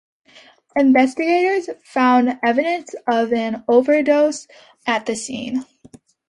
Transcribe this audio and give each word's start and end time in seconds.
Investigators 0.75 1.69
found 1.83 2.39
evidence 2.41 2.95
of 3.05 3.31
an 3.33 3.63
overdose 3.69 4.47
at 4.87 5.05
the 5.05 5.15
scene. 5.15 5.63